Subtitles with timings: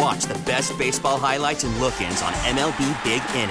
[0.00, 3.50] And watch the best baseball highlights and look ins on MLB Big Inning.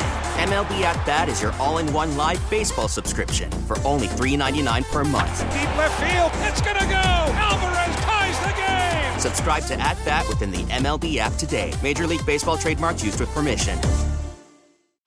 [0.49, 5.03] MLB At Bat is your all in one live baseball subscription for only $3.99 per
[5.03, 5.39] month.
[5.51, 6.95] Deep left field, it's going to go.
[6.95, 9.19] Alvarez ties the game.
[9.19, 11.71] Subscribe to At Bat within the MLB app today.
[11.83, 13.77] Major League Baseball trademarks used with permission.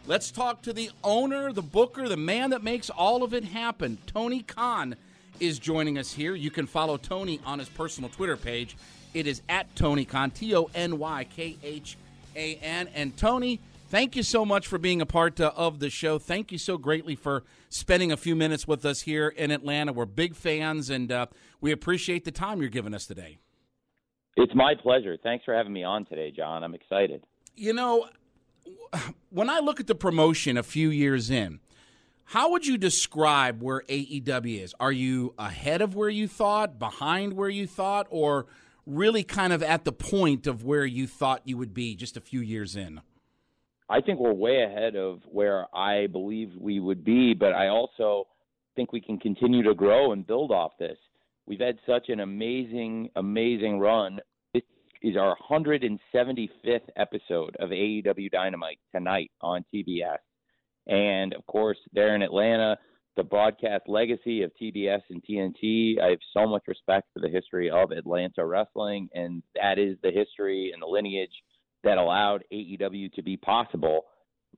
[0.06, 3.98] Let's talk to the owner, the booker, the man that makes all of it happen.
[4.06, 4.96] Tony Khan
[5.42, 6.36] is joining us here.
[6.36, 8.76] You can follow Tony on his personal Twitter page.
[9.12, 11.98] It is at Tony Khan, T O N Y K H
[12.36, 12.88] A N.
[12.94, 16.20] And Tony, thank you so much for being a part uh, of the show.
[16.20, 19.92] Thank you so greatly for spending a few minutes with us here in Atlanta.
[19.92, 21.26] We're big fans, and uh,
[21.60, 23.38] we appreciate the time you're giving us today.
[24.36, 25.18] It's my pleasure.
[25.22, 26.62] Thanks for having me on today, John.
[26.62, 27.24] I'm excited.
[27.56, 28.06] You know,
[29.30, 31.58] when I look at the promotion a few years in,
[32.24, 34.74] how would you describe where AEW is?
[34.80, 38.46] Are you ahead of where you thought, behind where you thought, or
[38.86, 42.20] really kind of at the point of where you thought you would be just a
[42.20, 43.00] few years in?
[43.88, 48.26] I think we're way ahead of where I believe we would be, but I also
[48.74, 50.96] think we can continue to grow and build off this.
[51.46, 54.20] We've had such an amazing, amazing run
[54.54, 54.62] This
[55.02, 60.18] is our 175th episode of AEW Dynamite tonight on TBS.
[60.86, 62.79] And of course, there in Atlanta,
[63.17, 66.01] the broadcast legacy of TBS and TNT.
[66.01, 70.11] I have so much respect for the history of Atlanta wrestling, and that is the
[70.11, 71.42] history and the lineage
[71.84, 74.06] that allowed AEW to be possible.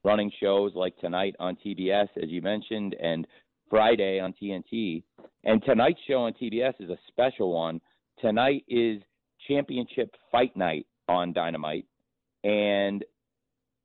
[0.04, 3.26] Running shows like tonight on TBS, as you mentioned, and
[3.70, 5.02] Friday on TNT.
[5.44, 7.80] And tonight's show on TBS is a special one.
[8.20, 9.02] Tonight is
[9.48, 11.86] championship fight night on Dynamite,
[12.44, 13.04] and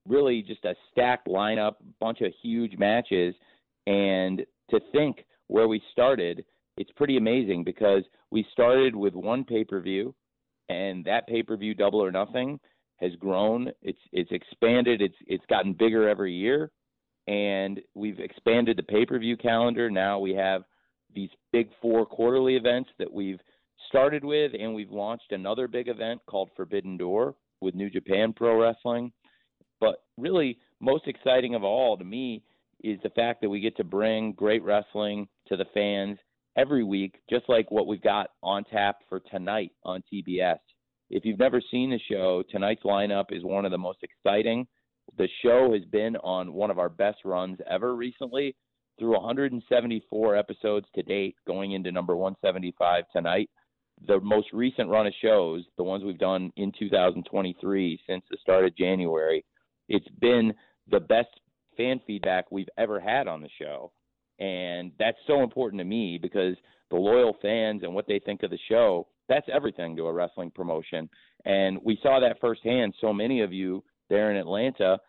[0.09, 3.33] really just a stacked lineup, bunch of huge matches,
[3.87, 6.43] and to think where we started,
[6.77, 10.13] it's pretty amazing because we started with one pay per view,
[10.67, 12.59] and that pay per view, Double or Nothing,
[12.97, 13.69] has grown.
[13.81, 15.01] It's it's expanded.
[15.01, 16.71] It's it's gotten bigger every year,
[17.27, 19.89] and we've expanded the pay per view calendar.
[19.89, 20.63] Now we have
[21.13, 23.39] these big four quarterly events that we've
[23.87, 28.59] started with, and we've launched another big event called Forbidden Door with New Japan Pro
[28.59, 29.11] Wrestling.
[29.79, 32.43] But really, most exciting of all to me
[32.83, 36.17] is the fact that we get to bring great wrestling to the fans
[36.57, 40.59] every week, just like what we've got on tap for tonight on TBS.
[41.09, 44.67] If you've never seen the show, tonight's lineup is one of the most exciting.
[45.17, 48.55] The show has been on one of our best runs ever recently
[48.99, 53.49] through 174 episodes to date, going into number 175 tonight
[54.07, 58.65] the most recent run of shows, the ones we've done in 2023 since the start
[58.65, 59.43] of January,
[59.89, 60.53] it's been
[60.89, 61.27] the best
[61.75, 63.91] fan feedback we've ever had on the show.
[64.39, 66.55] And that's so important to me because
[66.89, 70.51] the loyal fans and what they think of the show, that's everything to a wrestling
[70.51, 71.09] promotion.
[71.45, 72.93] And we saw that firsthand.
[73.01, 74.99] So many of you there in Atlanta,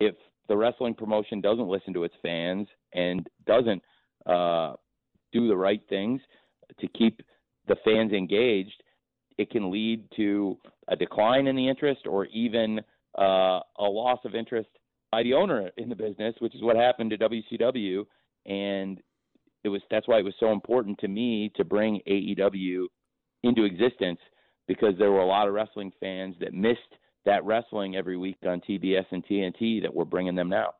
[0.00, 0.14] if
[0.48, 3.82] the wrestling promotion doesn't listen to its fans and doesn't
[4.26, 4.74] uh,
[5.32, 6.20] do the right things
[6.80, 7.20] to keep
[7.66, 8.82] the fans engaged,
[9.38, 10.58] it can lead to
[10.88, 12.80] a decline in the interest or even
[13.18, 14.68] uh, a loss of interest
[15.10, 18.04] by the owner in the business, which is what happened to WCW.
[18.46, 19.00] And
[19.64, 22.84] it was that's why it was so important to me to bring AEW
[23.42, 24.20] into existence
[24.66, 26.78] because there were a lot of wrestling fans that missed
[27.24, 30.74] that wrestling every week on TBS and TNT that we're bringing them now.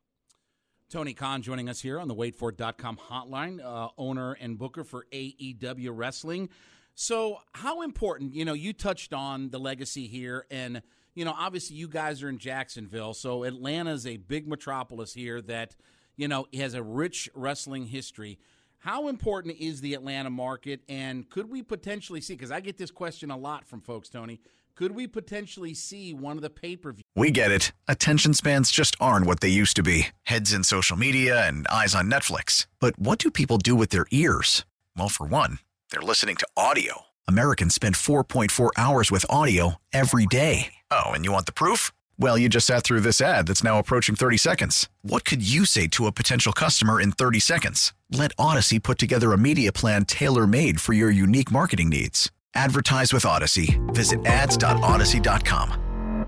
[0.90, 5.90] Tony Khan joining us here on the waitfor.com hotline, uh, owner and booker for AEW
[5.92, 6.48] Wrestling.
[6.94, 10.82] So, how important, you know, you touched on the legacy here, and,
[11.18, 13.12] you know, obviously you guys are in Jacksonville.
[13.12, 15.74] So, Atlanta is a big metropolis here that,
[16.16, 18.38] you know, has a rich wrestling history.
[18.78, 22.92] How important is the Atlanta market, and could we potentially see, because I get this
[22.92, 24.40] question a lot from folks, Tony,
[24.76, 27.02] could we potentially see one of the pay per views?
[27.16, 27.72] We get it.
[27.88, 31.96] Attention spans just aren't what they used to be heads in social media and eyes
[31.96, 32.68] on Netflix.
[32.78, 34.64] But what do people do with their ears?
[34.96, 35.58] Well, for one,
[35.90, 37.06] they're listening to audio.
[37.26, 40.77] Americans spend 4.4 hours with audio every day.
[40.90, 41.92] Oh, and you want the proof?
[42.18, 44.88] Well, you just sat through this ad that's now approaching 30 seconds.
[45.02, 47.92] What could you say to a potential customer in 30 seconds?
[48.10, 52.30] Let Audacy put together a media plan tailor made for your unique marketing needs.
[52.54, 53.78] Advertise with Audacy.
[53.94, 56.26] Visit ads.audacy.com.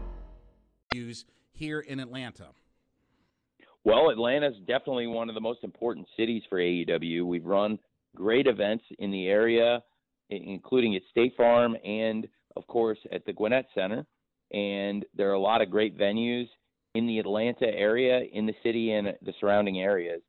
[1.52, 2.48] Here in Atlanta.
[3.84, 7.24] Well, Atlanta's definitely one of the most important cities for AEW.
[7.24, 7.78] We've run
[8.14, 9.82] great events in the area,
[10.28, 14.06] including at State Farm and, of course, at the Gwinnett Center.
[14.52, 16.46] And there are a lot of great venues
[16.94, 20.22] in the Atlanta area, in the city, and the surrounding areas.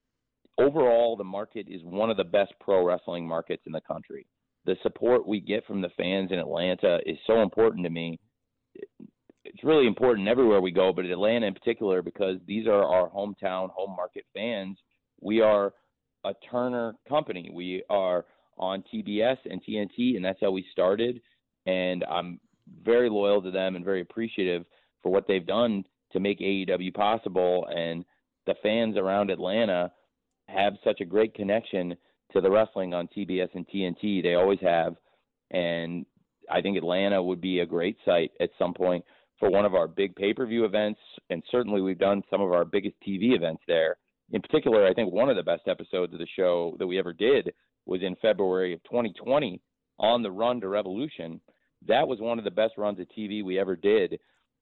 [0.60, 4.28] Overall, the market is one of the best pro wrestling markets in the country.
[4.66, 8.20] The support we get from the fans in Atlanta is so important to me.
[9.44, 13.72] It's really important everywhere we go, but Atlanta in particular, because these are our hometown,
[13.72, 14.78] home market fans.
[15.20, 15.74] We are
[16.24, 17.50] a Turner company.
[17.52, 18.26] We are
[18.58, 21.22] on TBS and TNT, and that's how we started.
[21.66, 22.40] And I'm
[22.84, 24.66] very loyal to them and very appreciative
[25.02, 27.68] for what they've done to make AEW possible.
[27.74, 28.06] And
[28.46, 29.92] the fans around Atlanta
[30.48, 31.96] have such a great connection
[32.34, 34.24] to the wrestling on TBS and TNT.
[34.24, 34.96] They always have.
[35.52, 36.06] And
[36.50, 39.04] I think Atlanta would be a great site at some point
[39.40, 41.00] for one of our big pay per view events.
[41.30, 43.98] And certainly we've done some of our biggest TV events there.
[44.32, 47.12] In particular, I think one of the best episodes of the show that we ever
[47.12, 47.52] did
[47.86, 49.60] was in February of 2020
[50.00, 51.42] on the run to Revolution
[51.88, 54.19] that was one of the best runs of TV we ever did.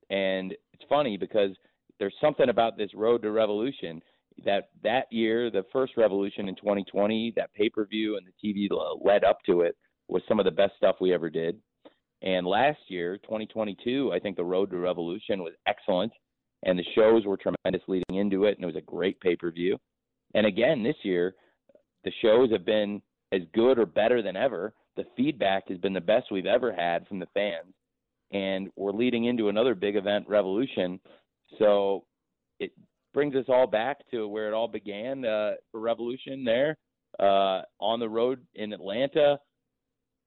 [0.10, 1.52] And it's funny because
[2.00, 4.02] there's something about this road to revolution
[4.46, 8.70] that that year, the first revolution in 2020, that pay per view and the TV
[9.04, 9.76] led up to it
[10.08, 11.60] was some of the best stuff we ever did.
[12.22, 16.12] And last year, 2022, I think the road to revolution was excellent,
[16.64, 19.52] and the shows were tremendous leading into it, and it was a great pay per
[19.52, 19.78] view.
[20.36, 21.36] And again, this year,
[22.04, 23.02] the shows have been
[23.32, 27.08] as good or better than ever the feedback has been the best we've ever had
[27.08, 27.74] from the fans.
[28.34, 31.00] And we're leading into another big event, Revolution.
[31.58, 32.04] So
[32.60, 32.72] it
[33.14, 36.78] brings us all back to where it all began uh, for Revolution there
[37.18, 39.40] uh, on the road in Atlanta.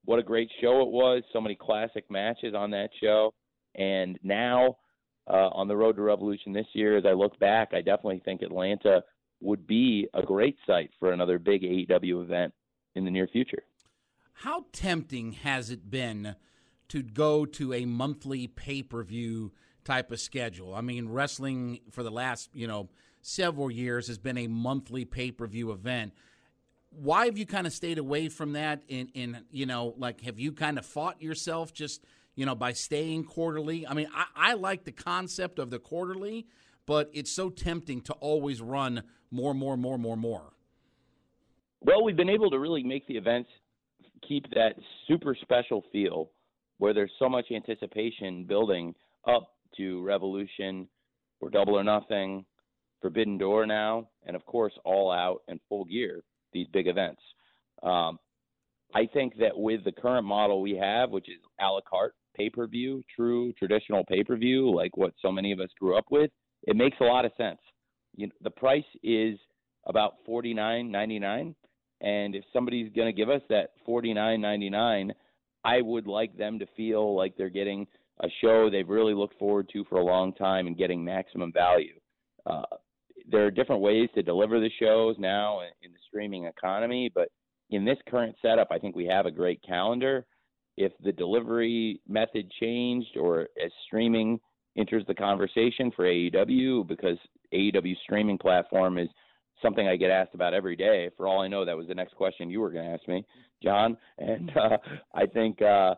[0.07, 1.23] What a great show it was.
[1.35, 3.35] So many classic matches on that show.
[3.75, 4.79] And now
[5.31, 8.41] uh, on the road to Revolution this year, as I look back, I definitely think
[8.41, 9.03] Atlanta
[9.43, 12.55] would be a great site for another big AEW event
[12.95, 13.63] in the near future.
[14.33, 16.35] How tempting has it been
[16.89, 19.53] to go to a monthly pay per view
[19.85, 20.75] type of schedule?
[20.75, 22.89] I mean, wrestling for the last, you know,
[23.21, 26.13] several years has been a monthly pay per view event.
[26.91, 28.83] Why have you kind of stayed away from that?
[28.89, 32.73] In, in, you know, like, have you kind of fought yourself just, you know, by
[32.73, 33.87] staying quarterly?
[33.87, 36.47] I mean, I, I like the concept of the quarterly,
[36.85, 40.53] but it's so tempting to always run more, more, more, more, more.
[41.81, 43.51] Well, we've been able to really make the events
[44.27, 44.75] keep that
[45.07, 46.31] super special feel
[46.79, 48.95] where there's so much anticipation building
[49.27, 50.89] up to Revolution
[51.41, 52.45] or Double or Nothing,
[53.01, 56.23] Forbidden Door now, and of course All Out and Full Gear,
[56.53, 57.21] these big events.
[57.83, 58.19] Um,
[58.95, 62.51] I think that with the current model we have, which is a la carte pay
[62.51, 66.07] per view, true traditional pay per view, like what so many of us grew up
[66.11, 66.31] with,
[66.65, 67.61] it makes a lot of sense.
[68.17, 69.39] You know, the price is
[69.87, 71.55] about forty nine ninety nine
[72.03, 75.13] and if somebody's going to give us that forty nine ninety nine,
[75.65, 77.87] I would like them to feel like they're getting
[78.21, 81.99] a show they've really looked forward to for a long time and getting maximum value.
[82.45, 82.63] Uh,
[83.31, 87.29] there are different ways to deliver the shows now in the streaming economy, but
[87.71, 90.27] in this current setup, I think we have a great calendar.
[90.77, 94.41] If the delivery method changed or as streaming
[94.77, 97.19] enters the conversation for AEW, because
[97.53, 99.09] AEW streaming platform is
[99.63, 101.11] something I get asked about every day.
[101.17, 103.25] For all I know, that was the next question you were going to ask me,
[103.63, 103.97] John.
[104.19, 104.77] And uh,
[105.15, 105.95] I think uh,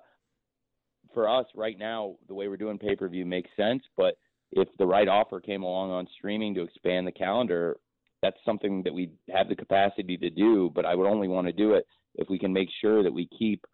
[1.12, 3.82] for us right now, the way we're doing pay per view makes sense.
[3.96, 4.16] But
[4.52, 7.76] if the right offer came along on streaming to expand the calendar,
[8.22, 10.70] that's something that we have the capacity to do.
[10.74, 13.28] But I would only want to do it if we can make sure that we
[13.38, 13.64] keep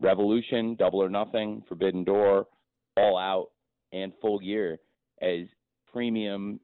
[0.00, 2.46] Revolution, Double or Nothing, Forbidden Door,
[2.96, 3.48] All Out,
[3.92, 4.78] and Full Gear
[5.22, 5.46] as
[5.90, 6.60] premium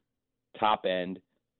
[0.58, 1.18] top end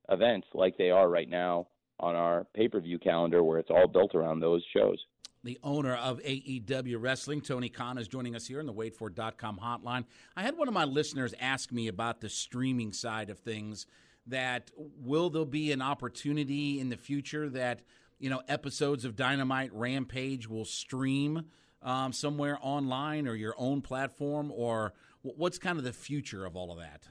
[0.09, 1.67] events like they are right now
[1.99, 4.97] on our pay per view calendar, where it's all built around those shows.
[5.43, 10.05] The owner of AEW Wrestling, Tony Khan, is joining us here on the WaitFor.com hotline.
[10.37, 13.85] I had one of my listeners ask me about the streaming side of things.
[14.25, 17.81] That will there be an opportunity in the future that
[18.19, 21.47] you know episodes of Dynamite Rampage will stream
[21.81, 24.93] um, somewhere online or your own platform, or
[25.23, 27.09] what's kind of the future of all of that?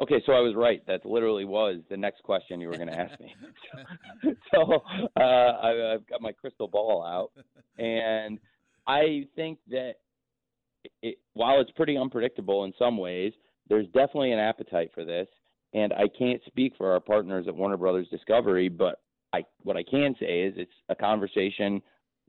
[0.00, 0.84] Okay, so I was right.
[0.86, 3.34] That literally was the next question you were going to ask me.
[4.54, 4.82] so,
[5.16, 7.32] uh, I, I've got my crystal ball out,
[7.78, 8.38] and
[8.86, 9.96] I think that
[11.02, 13.32] it, while it's pretty unpredictable in some ways,
[13.68, 15.28] there's definitely an appetite for this.
[15.72, 19.02] And I can't speak for our partners at Warner Brothers Discovery, but
[19.32, 21.80] I what I can say is it's a conversation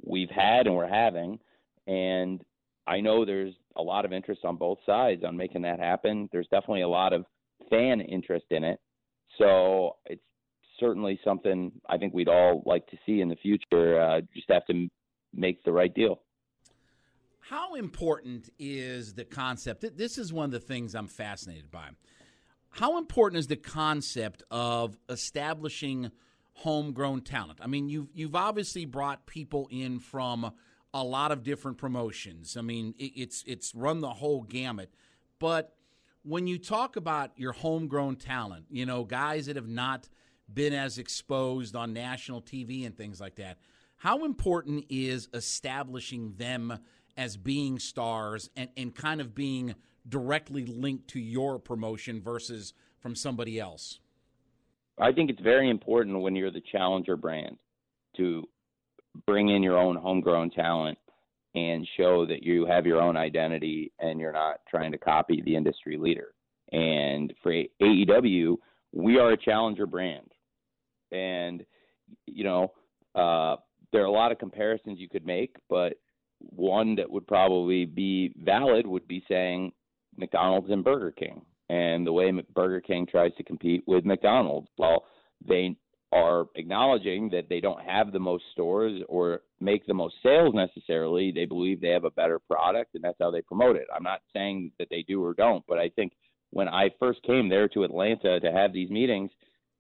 [0.06, 1.40] we've had and we're having,
[1.88, 2.44] and
[2.86, 6.30] I know there's a lot of interest on both sides on making that happen.
[6.32, 7.26] There's definitely a lot of
[7.72, 8.80] fan interest in it,
[9.40, 10.22] so it's
[10.80, 14.00] certainly something I think we'd all like to see in the future.
[14.00, 14.88] Uh, just have to
[15.34, 16.22] make the right deal.
[17.40, 19.86] How important is the concept?
[19.98, 21.90] This is one of the things I'm fascinated by.
[22.70, 26.12] How important is the concept of establishing
[26.54, 27.60] homegrown talent?
[27.62, 30.52] I mean, you've you've obviously brought people in from
[30.94, 32.56] a lot of different promotions.
[32.58, 34.94] I mean, it, it's it's run the whole gamut.
[35.40, 35.74] But
[36.24, 40.08] when you talk about your homegrown talent, you know, guys that have not
[40.52, 43.58] been as exposed on national TV and things like that,
[43.98, 46.78] how important is establishing them
[47.18, 49.76] as being stars and, and kind of being
[50.08, 54.00] directly linked to your promotion versus from somebody else?
[55.00, 57.58] I think it's very important when you're the challenger brand
[58.18, 58.48] to
[59.26, 60.98] bring in your own homegrown talent
[61.56, 65.56] and show that you have your own identity and you're not trying to copy the
[65.56, 66.34] industry leader.
[66.72, 68.56] And for AEW,
[68.94, 70.32] we are a challenger brand.
[71.12, 71.66] And,
[72.26, 72.72] you know,
[73.16, 73.58] uh,
[73.92, 75.94] there are a lot of comparisons you could make, but
[76.40, 79.74] one that would probably be valid would be saying
[80.18, 84.68] McDonald's and Burger King and the way Burger King tries to compete with McDonald's.
[84.78, 85.06] Well,
[85.46, 85.76] they
[86.12, 91.32] are acknowledging that they don't have the most stores or make the most sales necessarily.
[91.32, 93.88] They believe they have a better product and that's how they promote it.
[93.96, 96.14] I'm not saying that they do or don't, but I think
[96.50, 99.32] when I first came there to Atlanta to have these meetings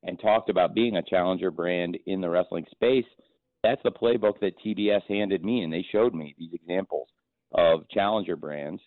[0.03, 3.05] and talked about being a challenger brand in the wrestling space–
[3.63, 7.07] that's the playbook that TBS handed me, and they showed me these examples
[7.53, 8.81] of challenger brands,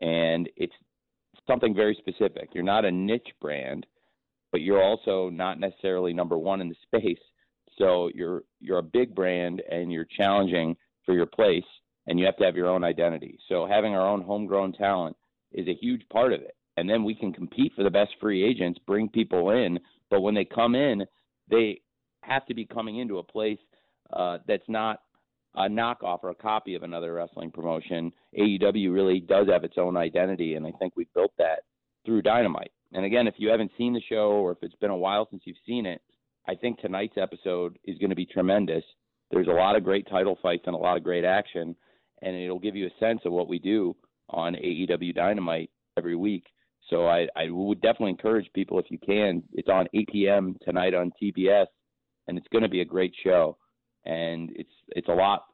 [0.00, 0.74] and it's
[1.46, 2.50] something very specific.
[2.52, 3.86] You're not a niche brand,
[4.52, 7.18] but you're also not necessarily number one in the space.
[7.78, 11.64] So you're you're a big brand, and you're challenging for your place,
[12.06, 13.38] and you have to have your own identity.
[13.48, 15.16] So having our own homegrown talent
[15.52, 16.54] is a huge part of it.
[16.76, 19.78] And then we can compete for the best free agents, bring people in,
[20.10, 21.04] but when they come in,
[21.50, 21.80] they
[22.22, 23.58] have to be coming into a place
[24.12, 25.00] uh, that's not
[25.54, 28.12] a knockoff or a copy of another wrestling promotion.
[28.38, 31.64] AEW really does have its own identity, and I think we built that
[32.06, 32.72] through Dynamite.
[32.92, 35.42] And again, if you haven't seen the show or if it's been a while since
[35.44, 36.00] you've seen it,
[36.48, 38.84] I think tonight's episode is going to be tremendous.
[39.30, 41.74] There's a lot of great title fights and a lot of great action,
[42.20, 43.96] and it'll give you a sense of what we do
[44.28, 46.44] on AEW Dynamite every week.
[46.90, 49.42] So I, I would definitely encourage people if you can.
[49.52, 50.56] It's on 8 p.m.
[50.62, 51.66] tonight on TBS,
[52.26, 53.56] and it's going to be a great show
[54.04, 55.44] and it's it's a lot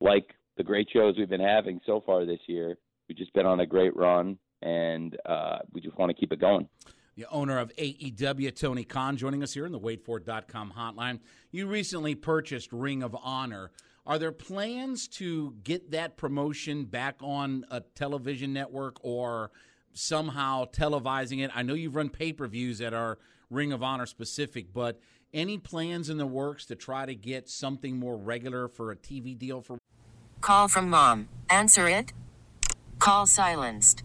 [0.00, 2.76] like the great shows we've been having so far this year.
[3.08, 6.40] We've just been on a great run, and uh, we just want to keep it
[6.40, 6.68] going.
[7.16, 11.18] The owner of AEW, Tony Khan, joining us here in the WaitFor.com hotline.
[11.50, 13.72] You recently purchased Ring of Honor.
[14.06, 19.50] Are there plans to get that promotion back on a television network or
[19.92, 21.50] somehow televising it?
[21.54, 23.18] I know you've run pay per views that are
[23.50, 25.00] Ring of Honor specific, but
[25.34, 29.36] any plans in the works to try to get something more regular for a TV
[29.36, 29.78] deal for?
[30.40, 31.28] Call from mom.
[31.50, 32.12] Answer it.
[32.98, 34.04] Call silenced.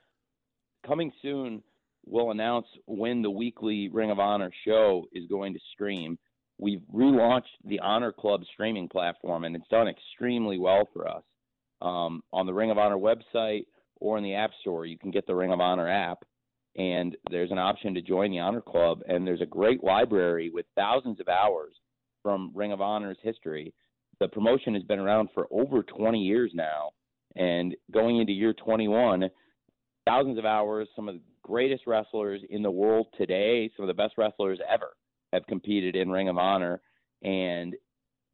[0.85, 1.63] Coming soon,
[2.05, 6.17] we'll announce when the weekly Ring of Honor show is going to stream.
[6.57, 11.23] We've relaunched the Honor Club streaming platform, and it's done extremely well for us.
[11.81, 13.65] Um, on the Ring of Honor website
[13.99, 16.19] or in the App Store, you can get the Ring of Honor app
[16.77, 20.65] and there's an option to join the Honor Club, and there's a great library with
[20.75, 21.73] thousands of hours
[22.23, 23.73] from Ring of Honor's history.
[24.19, 26.91] The promotion has been around for over 20 years now,
[27.35, 29.29] and going into year 21,
[30.05, 30.87] thousands of hours.
[30.95, 34.91] Some of the greatest wrestlers in the world today, some of the best wrestlers ever,
[35.33, 36.81] have competed in Ring of Honor,
[37.23, 37.75] and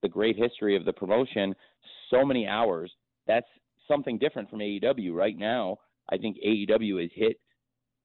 [0.02, 1.56] the great history of the promotion.
[2.10, 2.92] So many hours.
[3.28, 3.48] That's
[3.88, 5.78] something different from AEW right now.
[6.10, 7.40] I think AEW has hit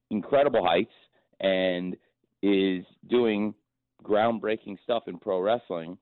[0.09, 0.91] incredible heights
[1.39, 1.95] and
[2.41, 3.53] is doing
[4.03, 5.97] groundbreaking stuff in pro wrestling.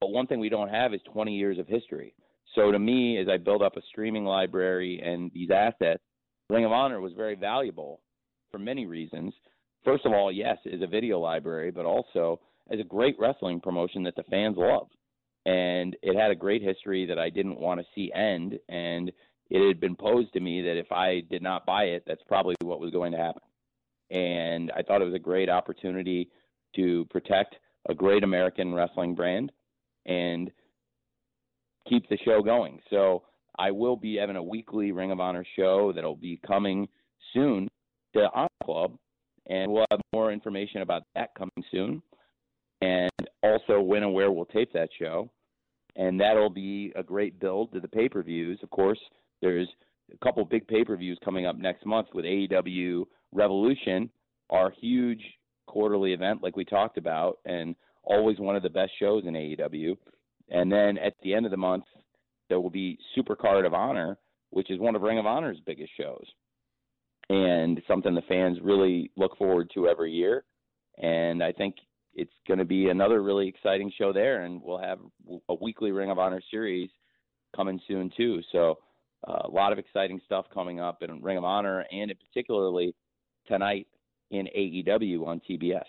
[0.00, 2.14] But one thing we don't have is 20 years of history.
[2.54, 6.02] So to me, as I build up a streaming library and these assets,
[6.50, 8.00] Ring of Honor was very valuable
[8.50, 9.34] for many reasons.
[9.84, 12.40] First of all, yes, as a video library, but also
[12.70, 14.88] as a great wrestling promotion that the fans love.
[15.46, 18.58] And it had a great history that I didn't want to see end.
[18.68, 19.12] And
[19.50, 22.54] it had been posed to me that if I did not buy it, that's probably
[22.62, 23.42] what was going to happen.
[24.10, 26.30] And I thought it was a great opportunity
[26.76, 27.56] to protect
[27.88, 29.52] a great American wrestling brand
[30.06, 30.50] and
[31.88, 32.80] keep the show going.
[32.90, 33.22] So
[33.58, 36.88] I will be having a weekly Ring of Honor show that'll be coming
[37.32, 37.68] soon
[38.14, 38.96] to Honor Club,
[39.48, 42.02] and we'll have more information about that coming soon,
[42.80, 43.10] and
[43.42, 45.30] also when and where we'll tape that show.
[45.96, 48.60] And that'll be a great build to the pay per views.
[48.62, 49.00] Of course,
[49.42, 49.68] there's
[50.12, 54.08] a couple big pay per views coming up next month with AEW Revolution,
[54.50, 55.22] our huge
[55.66, 57.74] quarterly event, like we talked about, and
[58.04, 59.96] always one of the best shows in AEW.
[60.50, 61.84] And then at the end of the month,
[62.48, 64.18] there will be Supercard of Honor,
[64.50, 66.24] which is one of Ring of Honor's biggest shows,
[67.28, 70.44] and something the fans really look forward to every year.
[71.00, 71.76] And I think
[72.14, 74.98] it's going to be another really exciting show there, and we'll have
[75.48, 76.90] a weekly Ring of Honor series
[77.54, 78.40] coming soon too.
[78.52, 78.78] So
[79.26, 82.94] uh, a lot of exciting stuff coming up in Ring of Honor, and particularly
[83.46, 83.86] tonight
[84.30, 85.84] in AEW on TBS.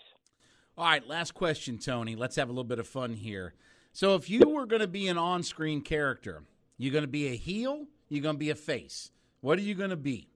[0.78, 2.16] All right, last question, Tony.
[2.16, 3.54] Let's have a little bit of fun here.
[3.92, 6.44] So, if you were going to be an on screen character,
[6.78, 9.10] you're going to be a heel, you're going to be a face.
[9.40, 10.28] What are you going to be?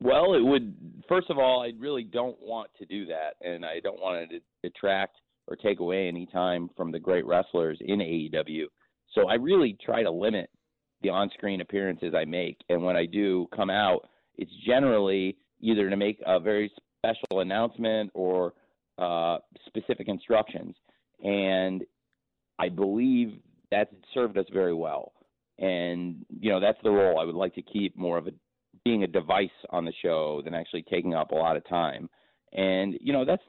[0.00, 0.74] Well, it would,
[1.08, 4.40] first of all, I really don't want to do that, and I don't want to
[4.62, 8.64] detract or take away any time from the great wrestlers in AEW.
[9.14, 10.50] So, I really try to limit
[11.02, 12.58] the on screen appearances I make.
[12.68, 18.10] And when I do come out, it's generally either to make a very special announcement
[18.14, 18.54] or
[18.98, 20.74] uh, specific instructions.
[21.22, 21.84] And
[22.62, 23.40] I believe
[23.72, 25.12] that served us very well.
[25.58, 28.30] And, you know, that's the role I would like to keep more of a
[28.84, 32.08] being a device on the show than actually taking up a lot of time.
[32.52, 33.42] And, you know, that's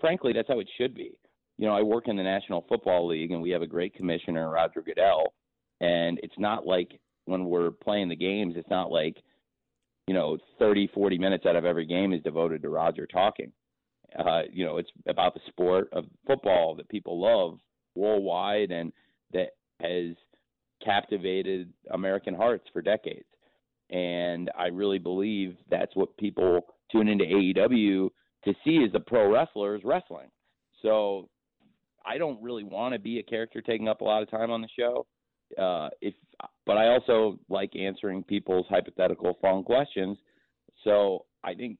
[0.00, 1.12] frankly, that's how it should be.
[1.58, 4.48] You know, I work in the National Football League and we have a great commissioner,
[4.48, 5.32] Roger Goodell.
[5.80, 9.16] And it's not like when we're playing the games, it's not like,
[10.06, 13.50] you know, 30, 40 minutes out of every game is devoted to Roger talking.
[14.16, 17.58] Uh, you know, it's about the sport of football that people love
[17.96, 18.92] worldwide and
[19.32, 20.14] that has
[20.84, 23.24] captivated American hearts for decades.
[23.90, 28.10] And I really believe that's what people tune into AEW
[28.44, 30.28] to see is the pro wrestlers wrestling.
[30.82, 31.28] So
[32.04, 34.60] I don't really want to be a character taking up a lot of time on
[34.60, 35.06] the show.
[35.60, 36.14] Uh, if,
[36.64, 40.18] but I also like answering people's hypothetical fun questions.
[40.84, 41.78] So I think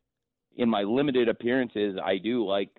[0.56, 2.70] in my limited appearances, I do like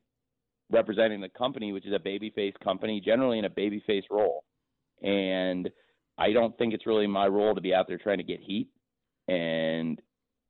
[0.69, 4.43] representing the company, which is a babyface company, generally in a babyface role.
[5.01, 5.69] And
[6.17, 8.69] I don't think it's really my role to be out there trying to get heat.
[9.27, 10.01] And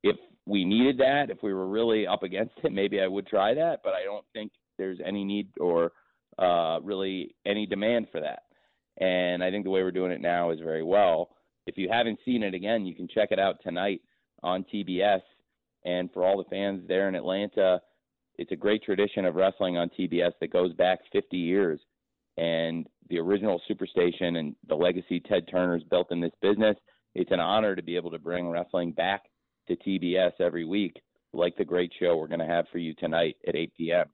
[0.03, 3.53] if we needed that, if we were really up against it, maybe I would try
[3.53, 3.81] that.
[3.83, 5.91] But I don't think there's any need or
[6.39, 8.43] uh, really any demand for that.
[8.99, 11.29] And I think the way we're doing it now is very well.
[11.67, 14.01] If you haven't seen it again, you can check it out tonight
[14.41, 15.21] on TBS.
[15.85, 17.81] And for all the fans there in Atlanta,
[18.37, 21.79] it's a great tradition of wrestling on TBS that goes back 50 years.
[22.37, 26.77] And the original Superstation and the legacy Ted Turner's built in this business,
[27.15, 29.23] it's an honor to be able to bring wrestling back
[29.67, 31.01] to TBS every week,
[31.33, 34.05] like the great show we're going to have for you tonight at 8 p.m.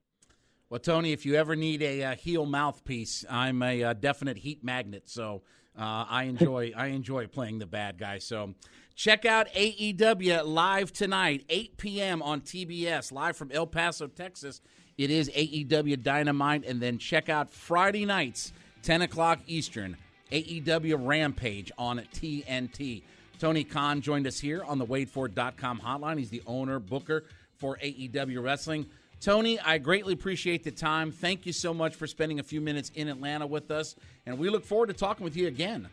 [0.70, 3.92] Well, Tony, if you ever need a, a uh, heel mouthpiece, I'm a, a, uh,
[3.92, 5.02] definite heat magnet.
[5.06, 5.42] So
[5.78, 8.18] uh, I enjoy I enjoy playing the bad guy.
[8.18, 8.54] So
[8.94, 12.22] check out AEW live tonight, 8 p.m.
[12.22, 14.60] on TBS, live from El Paso, Texas.
[14.96, 19.96] It is AEW Dynamite, and then check out Friday nights, 10 o'clock Eastern,
[20.30, 23.02] AEW Rampage on TNT.
[23.40, 26.18] Tony Khan joined us here on the WadeFord.com hotline.
[26.18, 27.24] He's the owner, booker
[27.56, 28.86] for AEW Wrestling.
[29.24, 31.10] Tony, I greatly appreciate the time.
[31.10, 34.50] Thank you so much for spending a few minutes in Atlanta with us, and we
[34.50, 35.88] look forward to talking with you again.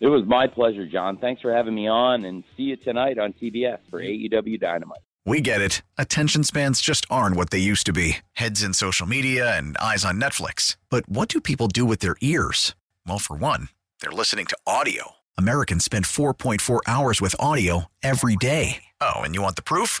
[0.00, 1.18] It was my pleasure, John.
[1.18, 5.00] Thanks for having me on, and see you tonight on TBS for AEW Dynamite.
[5.26, 5.82] We get it.
[5.98, 10.02] Attention spans just aren't what they used to be heads in social media and eyes
[10.02, 10.78] on Netflix.
[10.88, 12.74] But what do people do with their ears?
[13.06, 13.68] Well, for one,
[14.00, 15.16] they're listening to audio.
[15.36, 18.82] Americans spend 4.4 hours with audio every day.
[18.98, 20.00] Oh, and you want the proof?